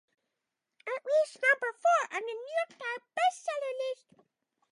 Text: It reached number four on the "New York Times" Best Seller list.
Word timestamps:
It 0.87 1.03
reached 1.05 1.37
number 1.43 1.73
four 1.79 2.15
on 2.17 2.21
the 2.21 2.21
"New 2.25 2.51
York 2.57 2.69
Times" 2.69 3.03
Best 3.15 3.45
Seller 3.45 3.73
list. 3.93 4.25